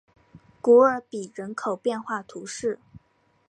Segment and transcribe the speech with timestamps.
[0.61, 2.79] 古尔比人口变化图示